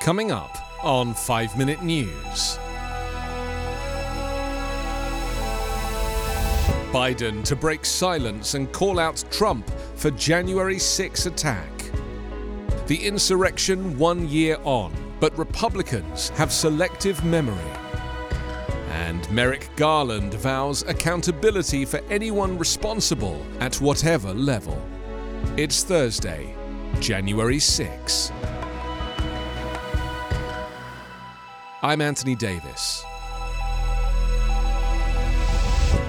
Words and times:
Coming 0.00 0.30
up 0.30 0.56
on 0.84 1.12
5 1.12 1.58
Minute 1.58 1.82
News. 1.82 2.56
Biden 6.92 7.44
to 7.44 7.56
break 7.56 7.84
silence 7.84 8.54
and 8.54 8.72
call 8.72 9.00
out 9.00 9.22
Trump 9.30 9.68
for 9.96 10.12
January 10.12 10.78
6 10.78 11.26
attack. 11.26 11.70
The 12.86 13.04
insurrection 13.04 13.98
one 13.98 14.28
year 14.28 14.56
on, 14.62 14.94
but 15.18 15.36
Republicans 15.36 16.30
have 16.30 16.52
selective 16.52 17.22
memory. 17.24 17.72
And 18.92 19.28
Merrick 19.32 19.68
Garland 19.76 20.32
vows 20.34 20.82
accountability 20.82 21.84
for 21.84 22.00
anyone 22.08 22.56
responsible 22.56 23.44
at 23.58 23.80
whatever 23.80 24.32
level. 24.32 24.80
It's 25.56 25.82
Thursday, 25.82 26.54
January 27.00 27.58
6. 27.58 28.32
I'm 31.80 32.00
Anthony 32.00 32.34
Davis. 32.34 33.04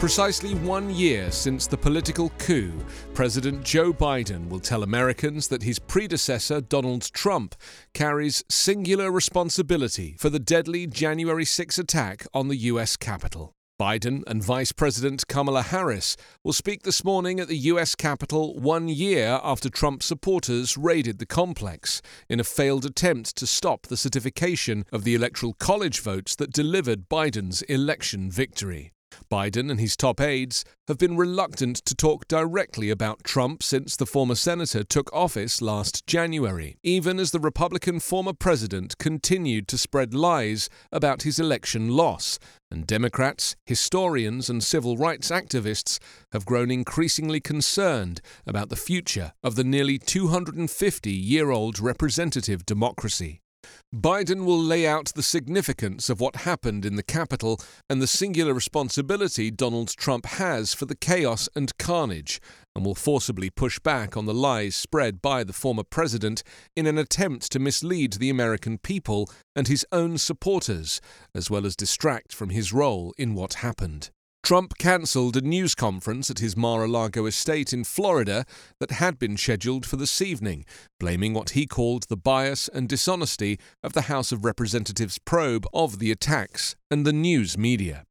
Precisely 0.00 0.56
one 0.56 0.90
year 0.90 1.30
since 1.30 1.68
the 1.68 1.76
political 1.76 2.30
coup, 2.38 2.72
President 3.14 3.62
Joe 3.62 3.92
Biden 3.92 4.48
will 4.48 4.58
tell 4.58 4.82
Americans 4.82 5.46
that 5.46 5.62
his 5.62 5.78
predecessor, 5.78 6.60
Donald 6.60 7.12
Trump, 7.12 7.54
carries 7.94 8.42
singular 8.48 9.12
responsibility 9.12 10.16
for 10.18 10.30
the 10.30 10.40
deadly 10.40 10.88
January 10.88 11.44
6 11.44 11.78
attack 11.78 12.26
on 12.34 12.48
the 12.48 12.56
U.S. 12.56 12.96
Capitol. 12.96 13.54
Biden 13.80 14.22
and 14.26 14.44
Vice 14.44 14.72
President 14.72 15.26
Kamala 15.26 15.62
Harris 15.62 16.16
will 16.44 16.52
speak 16.52 16.82
this 16.82 17.04
morning 17.04 17.40
at 17.40 17.48
the 17.48 17.56
U.S. 17.56 17.94
Capitol 17.94 18.58
one 18.58 18.88
year 18.88 19.40
after 19.42 19.68
Trump 19.68 20.02
supporters 20.02 20.76
raided 20.76 21.18
the 21.18 21.26
complex 21.26 22.00
in 22.28 22.38
a 22.38 22.44
failed 22.44 22.84
attempt 22.84 23.34
to 23.36 23.46
stop 23.46 23.86
the 23.86 23.96
certification 23.96 24.84
of 24.92 25.04
the 25.04 25.14
Electoral 25.14 25.54
College 25.54 26.00
votes 26.00 26.36
that 26.36 26.52
delivered 26.52 27.08
Biden's 27.08 27.62
election 27.62 28.30
victory. 28.30 28.92
Biden 29.30 29.70
and 29.70 29.80
his 29.80 29.96
top 29.96 30.20
aides 30.20 30.64
have 30.88 30.98
been 30.98 31.16
reluctant 31.16 31.76
to 31.84 31.94
talk 31.94 32.28
directly 32.28 32.90
about 32.90 33.24
Trump 33.24 33.62
since 33.62 33.96
the 33.96 34.06
former 34.06 34.34
senator 34.34 34.82
took 34.84 35.12
office 35.12 35.62
last 35.62 36.06
January, 36.06 36.76
even 36.82 37.18
as 37.18 37.30
the 37.30 37.40
Republican 37.40 38.00
former 38.00 38.32
president 38.32 38.98
continued 38.98 39.68
to 39.68 39.78
spread 39.78 40.12
lies 40.12 40.68
about 40.90 41.22
his 41.22 41.38
election 41.38 41.88
loss, 41.88 42.38
and 42.70 42.86
Democrats, 42.86 43.54
historians, 43.66 44.48
and 44.48 44.64
civil 44.64 44.96
rights 44.96 45.30
activists 45.30 45.98
have 46.32 46.46
grown 46.46 46.70
increasingly 46.70 47.40
concerned 47.40 48.20
about 48.46 48.68
the 48.68 48.76
future 48.76 49.32
of 49.42 49.54
the 49.54 49.64
nearly 49.64 49.98
250 49.98 51.10
year 51.12 51.50
old 51.50 51.78
representative 51.78 52.66
democracy. 52.66 53.42
Biden 53.94 54.46
will 54.46 54.58
lay 54.58 54.86
out 54.86 55.12
the 55.14 55.22
significance 55.22 56.08
of 56.08 56.18
what 56.18 56.36
happened 56.36 56.86
in 56.86 56.96
the 56.96 57.02
Capitol 57.02 57.60
and 57.90 58.00
the 58.00 58.06
singular 58.06 58.54
responsibility 58.54 59.50
Donald 59.50 59.88
Trump 59.88 60.24
has 60.24 60.72
for 60.72 60.86
the 60.86 60.96
chaos 60.96 61.46
and 61.54 61.76
carnage, 61.76 62.40
and 62.74 62.86
will 62.86 62.94
forcibly 62.94 63.50
push 63.50 63.78
back 63.78 64.16
on 64.16 64.24
the 64.24 64.32
lies 64.32 64.74
spread 64.74 65.20
by 65.20 65.44
the 65.44 65.52
former 65.52 65.84
president 65.84 66.42
in 66.74 66.86
an 66.86 66.96
attempt 66.96 67.52
to 67.52 67.58
mislead 67.58 68.14
the 68.14 68.30
American 68.30 68.78
people 68.78 69.30
and 69.54 69.68
his 69.68 69.84
own 69.92 70.16
supporters, 70.16 71.02
as 71.34 71.50
well 71.50 71.66
as 71.66 71.76
distract 71.76 72.32
from 72.34 72.48
his 72.48 72.72
role 72.72 73.12
in 73.18 73.34
what 73.34 73.54
happened. 73.54 74.08
Trump 74.42 74.76
cancelled 74.76 75.36
a 75.36 75.40
news 75.40 75.72
conference 75.76 76.28
at 76.28 76.40
his 76.40 76.56
Mar 76.56 76.82
a 76.82 76.88
Lago 76.88 77.26
estate 77.26 77.72
in 77.72 77.84
Florida 77.84 78.44
that 78.80 78.90
had 78.90 79.16
been 79.16 79.36
scheduled 79.36 79.86
for 79.86 79.94
this 79.94 80.20
evening, 80.20 80.64
blaming 80.98 81.32
what 81.32 81.50
he 81.50 81.64
called 81.64 82.04
the 82.08 82.16
bias 82.16 82.68
and 82.68 82.88
dishonesty 82.88 83.60
of 83.84 83.92
the 83.92 84.02
House 84.02 84.32
of 84.32 84.44
Representatives 84.44 85.18
probe 85.18 85.64
of 85.72 86.00
the 86.00 86.10
attacks 86.10 86.74
and 86.90 87.06
the 87.06 87.12
news 87.12 87.56
media. 87.56 88.04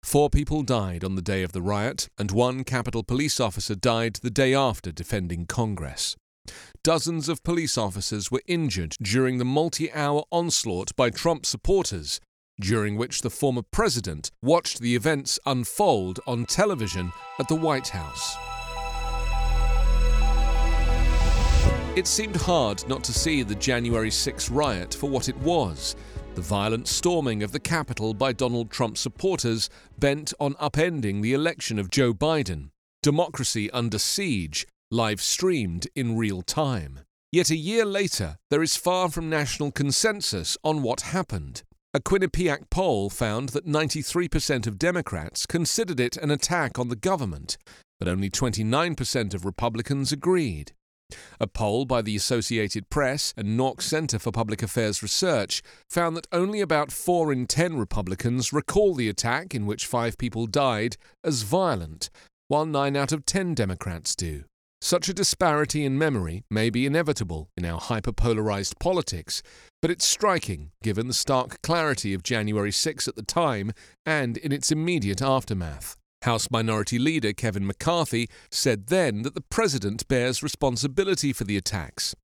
Four 0.00 0.30
people 0.30 0.62
died 0.62 1.02
on 1.02 1.16
the 1.16 1.22
day 1.22 1.42
of 1.42 1.50
the 1.50 1.62
riot, 1.62 2.08
and 2.16 2.30
one 2.30 2.62
Capitol 2.62 3.02
police 3.02 3.40
officer 3.40 3.74
died 3.74 4.20
the 4.22 4.30
day 4.30 4.54
after 4.54 4.92
defending 4.92 5.46
Congress. 5.46 6.16
Dozens 6.84 7.28
of 7.28 7.42
police 7.42 7.76
officers 7.76 8.30
were 8.30 8.42
injured 8.46 8.96
during 9.02 9.38
the 9.38 9.44
multi 9.44 9.92
hour 9.92 10.22
onslaught 10.30 10.94
by 10.94 11.10
Trump 11.10 11.46
supporters 11.46 12.20
during 12.62 12.96
which 12.96 13.22
the 13.22 13.30
former 13.30 13.62
president 13.62 14.30
watched 14.42 14.80
the 14.80 14.94
events 14.94 15.38
unfold 15.46 16.20
on 16.26 16.46
television 16.46 17.12
at 17.38 17.48
the 17.48 17.54
White 17.54 17.88
House. 17.88 18.36
It 21.94 22.06
seemed 22.06 22.36
hard 22.36 22.88
not 22.88 23.04
to 23.04 23.12
see 23.12 23.42
the 23.42 23.54
January 23.54 24.10
6 24.10 24.50
riot 24.50 24.94
for 24.94 25.10
what 25.10 25.28
it 25.28 25.36
was 25.38 25.94
the 26.34 26.40
violent 26.40 26.88
storming 26.88 27.42
of 27.42 27.52
the 27.52 27.60
Capitol 27.60 28.14
by 28.14 28.32
Donald 28.32 28.70
Trump 28.70 28.96
supporters 28.96 29.68
bent 29.98 30.32
on 30.40 30.54
upending 30.54 31.20
the 31.20 31.34
election 31.34 31.78
of 31.78 31.90
Joe 31.90 32.14
Biden. 32.14 32.70
Democracy 33.02 33.70
under 33.72 33.98
siege, 33.98 34.66
live 34.90 35.20
streamed 35.20 35.88
in 35.94 36.16
real 36.16 36.40
time. 36.40 37.00
Yet 37.30 37.50
a 37.50 37.56
year 37.56 37.84
later, 37.84 38.38
there 38.50 38.62
is 38.62 38.76
far 38.76 39.10
from 39.10 39.28
national 39.28 39.72
consensus 39.72 40.56
on 40.64 40.82
what 40.82 41.02
happened. 41.02 41.62
A 41.94 42.00
Quinnipiac 42.00 42.70
poll 42.70 43.10
found 43.10 43.50
that 43.50 43.66
93% 43.66 44.66
of 44.66 44.78
Democrats 44.78 45.44
considered 45.44 46.00
it 46.00 46.16
an 46.16 46.30
attack 46.30 46.78
on 46.78 46.88
the 46.88 46.96
government, 46.96 47.58
but 47.98 48.08
only 48.08 48.30
29% 48.30 49.34
of 49.34 49.44
Republicans 49.44 50.10
agreed. 50.10 50.72
A 51.38 51.46
poll 51.46 51.84
by 51.84 52.00
the 52.00 52.16
Associated 52.16 52.88
Press 52.88 53.34
and 53.36 53.60
NORC 53.60 53.82
Center 53.82 54.18
for 54.18 54.32
Public 54.32 54.62
Affairs 54.62 55.02
Research 55.02 55.62
found 55.90 56.16
that 56.16 56.26
only 56.32 56.62
about 56.62 56.90
4 56.90 57.30
in 57.30 57.46
10 57.46 57.76
Republicans 57.76 58.54
recall 58.54 58.94
the 58.94 59.10
attack, 59.10 59.54
in 59.54 59.66
which 59.66 59.84
five 59.84 60.16
people 60.16 60.46
died, 60.46 60.96
as 61.22 61.42
violent, 61.42 62.08
while 62.48 62.64
9 62.64 62.96
out 62.96 63.12
of 63.12 63.26
10 63.26 63.52
Democrats 63.52 64.16
do. 64.16 64.44
Such 64.80 65.10
a 65.10 65.14
disparity 65.14 65.84
in 65.84 65.98
memory 65.98 66.42
may 66.50 66.70
be 66.70 66.86
inevitable 66.86 67.50
in 67.54 67.66
our 67.66 67.78
hyperpolarized 67.78 68.80
politics, 68.80 69.42
but 69.82 69.90
it's 69.90 70.06
striking 70.06 70.70
given 70.82 71.08
the 71.08 71.12
stark 71.12 71.60
clarity 71.60 72.14
of 72.14 72.22
January 72.22 72.72
6 72.72 73.08
at 73.08 73.16
the 73.16 73.22
time 73.22 73.72
and 74.06 74.38
in 74.38 74.52
its 74.52 74.72
immediate 74.72 75.20
aftermath. 75.20 75.96
House 76.22 76.48
Minority 76.52 77.00
Leader 77.00 77.32
Kevin 77.32 77.66
McCarthy 77.66 78.28
said 78.48 78.86
then 78.86 79.22
that 79.22 79.34
the 79.34 79.40
president 79.40 80.06
bears 80.06 80.40
responsibility 80.40 81.32
for 81.32 81.42
the 81.42 81.56
attacks. 81.56 82.14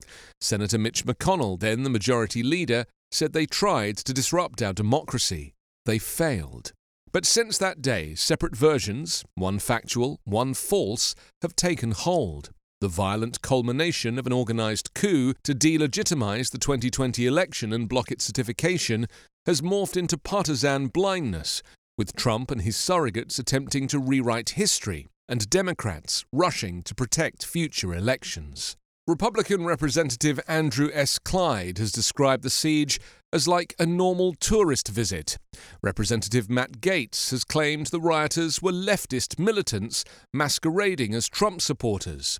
Senator 0.41 0.79
Mitch 0.79 1.05
McConnell, 1.05 1.59
then 1.59 1.83
the 1.83 1.91
majority 1.91 2.45
leader, 2.45 2.87
said 3.11 3.33
they 3.33 3.47
tried 3.47 3.97
to 3.97 4.15
disrupt 4.15 4.63
our 4.63 4.73
democracy. 4.73 5.55
They 5.85 5.99
failed. 5.99 6.73
But 7.11 7.27
since 7.27 7.59
that 7.59 7.83
day, 7.83 8.15
separate 8.15 8.55
versions, 8.55 9.25
one 9.35 9.59
factual, 9.59 10.21
one 10.25 10.55
false, 10.55 11.17
have 11.43 11.57
taken 11.57 11.91
hold. 11.91 12.51
The 12.81 12.87
violent 12.89 13.43
culmination 13.43 14.21
of 14.21 14.27
an 14.27 14.33
organized 14.33 14.95
coup 14.95 15.35
to 15.43 15.53
delegitimize 15.53 16.53
the 16.53 16.59
2020 16.59 17.27
election 17.27 17.73
and 17.73 17.89
block 17.89 18.13
its 18.13 18.25
certification 18.25 19.09
has 19.47 19.61
morphed 19.61 19.97
into 19.97 20.17
partisan 20.17 20.87
blindness, 20.87 21.61
with 21.97 22.15
Trump 22.15 22.53
and 22.53 22.61
his 22.61 22.77
surrogates 22.77 23.41
attempting 23.41 23.89
to 23.89 23.99
rewrite 23.99 24.51
history 24.51 25.09
and 25.29 25.51
Democrats 25.51 26.25
rushing 26.33 26.83
to 26.85 26.95
protect 26.95 27.45
future 27.45 27.93
elections. 27.93 28.77
Republican 29.09 29.65
Representative 29.65 30.39
Andrew 30.47 30.91
S. 30.93 31.19
Clyde 31.19 31.79
has 31.79 31.91
described 31.91 32.45
the 32.45 32.51
siege 32.51 33.01
as 33.33 33.49
like 33.49 33.75
a 33.81 33.87
normal 33.87 34.35
tourist 34.35 34.87
visit. 34.87 35.37
Representative 35.83 36.49
Matt 36.49 36.81
Gaetz 36.81 37.33
has 37.33 37.43
claimed 37.43 37.89
the 37.89 38.01
rioters 38.01 38.63
were 38.63 38.71
leftist 38.71 39.37
militants 39.37 40.05
masquerading 40.33 41.13
as 41.13 41.29
Trump 41.29 41.61
supporters. 41.61 42.39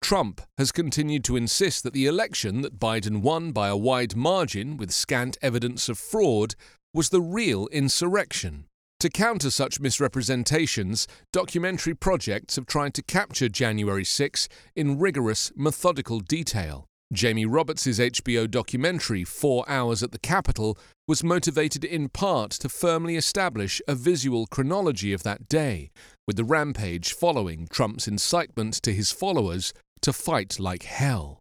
Trump 0.00 0.42
has 0.58 0.70
continued 0.70 1.24
to 1.24 1.36
insist 1.36 1.82
that 1.82 1.92
the 1.92 2.06
election 2.06 2.60
that 2.60 2.78
Biden 2.78 3.22
won 3.22 3.52
by 3.52 3.68
a 3.68 3.76
wide 3.76 4.14
margin 4.14 4.76
with 4.76 4.90
scant 4.90 5.38
evidence 5.40 5.88
of 5.88 5.98
fraud 5.98 6.54
was 6.92 7.08
the 7.08 7.20
real 7.22 7.66
insurrection. 7.68 8.66
To 9.00 9.10
counter 9.10 9.50
such 9.50 9.80
misrepresentations, 9.80 11.06
documentary 11.32 11.94
projects 11.94 12.56
have 12.56 12.66
tried 12.66 12.94
to 12.94 13.02
capture 13.02 13.48
January 13.48 14.04
6 14.04 14.48
in 14.76 14.98
rigorous, 14.98 15.52
methodical 15.56 16.20
detail. 16.20 16.86
Jamie 17.14 17.46
Roberts' 17.46 17.86
HBO 17.86 18.50
documentary, 18.50 19.24
Four 19.24 19.64
Hours 19.68 20.02
at 20.02 20.12
the 20.12 20.18
Capitol, 20.18 20.76
was 21.06 21.22
motivated 21.22 21.84
in 21.84 22.08
part 22.08 22.50
to 22.50 22.68
firmly 22.68 23.16
establish 23.16 23.80
a 23.86 23.94
visual 23.94 24.46
chronology 24.46 25.12
of 25.12 25.22
that 25.22 25.48
day, 25.48 25.90
with 26.26 26.36
the 26.36 26.44
rampage 26.44 27.12
following 27.12 27.68
Trump's 27.70 28.08
incitement 28.08 28.74
to 28.82 28.92
his 28.92 29.12
followers 29.12 29.72
to 30.02 30.12
fight 30.12 30.58
like 30.58 30.82
hell. 30.82 31.38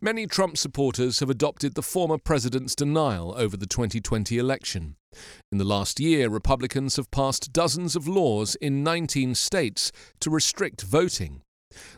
Many 0.00 0.26
Trump 0.26 0.56
supporters 0.56 1.20
have 1.20 1.30
adopted 1.30 1.74
the 1.74 1.82
former 1.82 2.18
president's 2.18 2.74
denial 2.74 3.34
over 3.36 3.56
the 3.56 3.66
2020 3.66 4.38
election. 4.38 4.96
In 5.52 5.58
the 5.58 5.64
last 5.64 6.00
year, 6.00 6.28
Republicans 6.28 6.96
have 6.96 7.10
passed 7.10 7.52
dozens 7.52 7.94
of 7.94 8.08
laws 8.08 8.54
in 8.56 8.82
19 8.82 9.34
states 9.34 9.92
to 10.20 10.30
restrict 10.30 10.82
voting. 10.82 11.42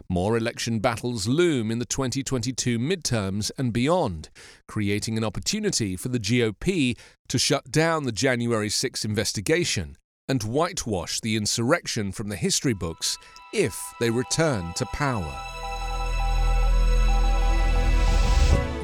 More 0.08 0.36
election 0.36 0.78
battles 0.78 1.26
loom 1.26 1.70
in 1.70 1.78
the 1.78 1.84
2022 1.84 2.78
midterms 2.78 3.50
and 3.58 3.72
beyond, 3.72 4.30
creating 4.68 5.16
an 5.18 5.24
opportunity 5.24 5.96
for 5.96 6.08
the 6.08 6.18
GOP 6.18 6.96
to 7.28 7.38
shut 7.38 7.70
down 7.70 8.04
the 8.04 8.12
January 8.12 8.68
6 8.68 9.04
investigation 9.04 9.96
and 10.28 10.42
whitewash 10.42 11.20
the 11.20 11.36
insurrection 11.36 12.12
from 12.12 12.28
the 12.28 12.36
history 12.36 12.72
books 12.72 13.18
if 13.52 13.78
they 14.00 14.10
return 14.10 14.72
to 14.74 14.86
power. 14.86 15.34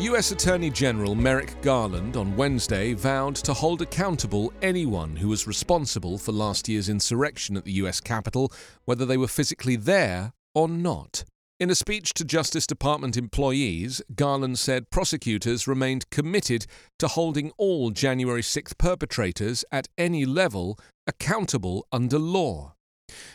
US 0.00 0.32
Attorney 0.32 0.70
General 0.70 1.14
Merrick 1.14 1.60
Garland 1.60 2.16
on 2.16 2.34
Wednesday 2.34 2.94
vowed 2.94 3.36
to 3.36 3.52
hold 3.52 3.82
accountable 3.82 4.50
anyone 4.62 5.14
who 5.14 5.28
was 5.28 5.46
responsible 5.46 6.16
for 6.16 6.32
last 6.32 6.70
year's 6.70 6.88
insurrection 6.88 7.54
at 7.54 7.64
the 7.64 7.72
US 7.72 8.00
Capitol, 8.00 8.50
whether 8.86 9.04
they 9.04 9.18
were 9.18 9.28
physically 9.28 9.76
there 9.76 10.32
or 10.54 10.68
not. 10.68 11.24
In 11.60 11.68
a 11.68 11.74
speech 11.74 12.14
to 12.14 12.24
Justice 12.24 12.66
Department 12.66 13.18
employees, 13.18 14.00
Garland 14.14 14.58
said 14.58 14.88
prosecutors 14.88 15.68
remained 15.68 16.08
committed 16.08 16.64
to 16.98 17.08
holding 17.08 17.52
all 17.58 17.90
January 17.90 18.40
6th 18.40 18.78
perpetrators 18.78 19.62
at 19.70 19.88
any 19.98 20.24
level 20.24 20.78
accountable 21.06 21.86
under 21.92 22.18
law. 22.18 22.74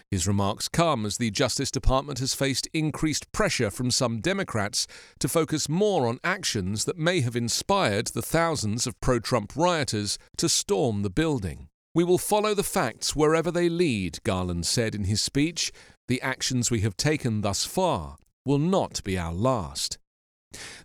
His 0.10 0.28
remarks 0.28 0.68
come 0.68 1.06
as 1.06 1.18
the 1.18 1.30
Justice 1.30 1.70
Department 1.70 2.20
has 2.20 2.34
faced 2.34 2.68
increased 2.74 3.32
pressure 3.32 3.70
from 3.70 3.92
some 3.92 4.22
Democrats 4.22 4.88
to 5.20 5.28
focus 5.28 5.70
more 5.70 6.08
on 6.08 6.20
actions 6.24 6.86
that 6.86 6.98
may 6.98 7.22
have 7.22 7.36
inspired 7.36 8.08
the 8.08 8.22
thousands 8.22 8.88
of 8.88 9.00
pro 9.02 9.20
Trump 9.20 9.54
rioters 9.56 10.18
to 10.38 10.50
storm 10.50 11.04
the 11.04 11.10
building. 11.10 11.68
We 11.94 12.04
will 12.04 12.18
follow 12.18 12.54
the 12.54 12.64
facts 12.64 13.16
wherever 13.16 13.52
they 13.52 13.70
lead, 13.70 14.20
Garland 14.24 14.66
said 14.66 14.96
in 14.96 15.06
his 15.06 15.22
speech. 15.22 15.72
The 16.08 16.22
actions 16.22 16.70
we 16.70 16.82
have 16.82 16.96
taken 16.96 17.42
thus 17.42 17.66
far 17.66 18.18
will 18.46 18.60
not 18.60 19.04
be 19.04 19.18
our 19.18 19.34
last. 19.34 19.98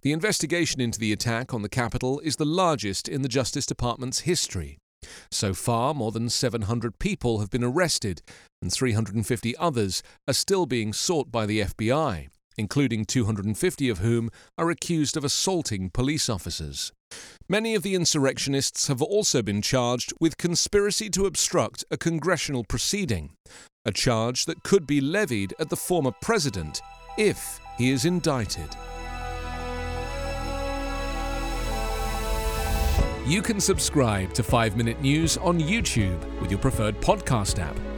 The 0.03 0.13
investigation 0.13 0.81
into 0.81 0.99
the 0.99 1.13
attack 1.13 1.53
on 1.53 1.63
the 1.63 1.69
Capitol 1.69 2.21
is 2.21 2.37
the 2.37 2.47
largest 2.47 3.07
in 3.07 3.23
the 3.23 3.29
Justice 3.29 3.67
Department's 3.67 4.21
history. 4.21 4.79
So 5.31 5.55
far, 5.55 5.93
more 5.95 6.11
than 6.11 6.29
700 6.29 6.99
people 6.99 7.41
have 7.41 7.51
been 7.51 7.65
arrested, 7.65 8.23
and 8.63 8.73
350 8.73 9.57
others 9.57 10.03
are 10.27 10.35
still 10.35 10.67
being 10.67 10.93
sought 10.93 11.31
by 11.31 11.47
the 11.47 11.61
FBI, 11.61 12.29
including 12.57 13.05
250 13.05 13.89
of 13.89 13.99
whom 13.99 14.31
are 14.57 14.71
accused 14.71 15.17
of 15.17 15.25
assaulting 15.25 15.91
police 15.91 16.29
officers. 16.29 16.93
Many 17.49 17.75
of 17.75 17.83
the 17.83 17.95
insurrectionists 17.95 18.87
have 18.89 19.03
also 19.03 19.43
been 19.43 19.63
charged 19.63 20.13
with 20.21 20.39
conspiracy 20.39 21.11
to 21.11 21.27
obstruct 21.27 21.85
a 21.91 21.97
congressional 21.97 22.65
proceeding, 22.65 23.33
a 23.85 23.91
charge 23.91 24.45
that 24.45 24.63
could 24.63 24.87
be 24.87 25.01
levied 25.01 25.55
at 25.59 25.69
the 25.71 25.77
former 25.77 26.13
president 26.23 26.81
if 27.19 27.59
he 27.77 27.91
is 27.91 28.05
indicted. 28.05 28.69
You 33.27 33.43
can 33.43 33.61
subscribe 33.61 34.33
to 34.35 34.43
5 34.43 34.77
Minute 34.77 35.01
News 35.01 35.37
on 35.37 35.61
YouTube 35.61 36.41
with 36.41 36.51
your 36.51 36.59
preferred 36.59 37.01
podcast 37.01 37.59
app. 37.59 37.90